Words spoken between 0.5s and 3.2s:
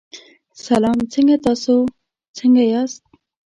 سلام څنګه تاسو څنګه یاست.